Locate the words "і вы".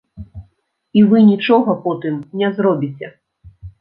0.99-1.21